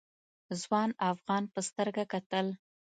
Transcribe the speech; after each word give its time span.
ځوان 0.61 0.89
افغان 1.11 1.43
په 1.53 1.59
سترګه 1.69 2.03
کتل. 2.13 2.45